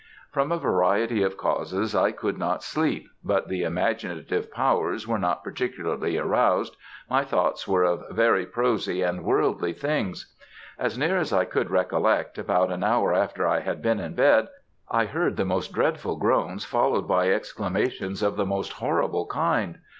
[0.31, 5.43] From a variety of causes I could not sleep but the imaginative powers were not
[5.43, 6.75] particularly aroused
[7.07, 10.33] my thoughts were of very prosy and worldly things.
[10.79, 14.47] As near as I could recollect, about an hour after I had been in bed,
[14.89, 19.77] I heard the most dreadful groans followed by exclamations of the most horrible kind.